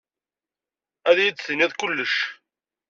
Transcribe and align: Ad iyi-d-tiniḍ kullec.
Ad 1.09 1.17
iyi-d-tiniḍ 1.19 1.71
kullec. 1.75 2.15